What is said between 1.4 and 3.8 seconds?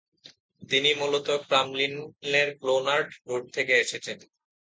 ক্রামলিনের ক্লোনার্ড road থেকে